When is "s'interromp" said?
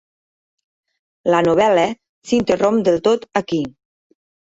2.29-2.79